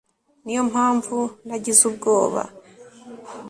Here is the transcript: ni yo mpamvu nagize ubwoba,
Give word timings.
ni 0.43 0.53
yo 0.57 0.61
mpamvu 0.71 1.17
nagize 1.47 1.81
ubwoba, 1.89 2.41